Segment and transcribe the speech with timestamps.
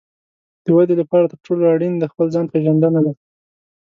[0.63, 3.13] د ودې لپاره تر ټولو اړین د خپل ځان پېژندنه ده.